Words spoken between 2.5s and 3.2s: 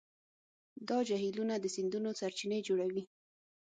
جوړوي.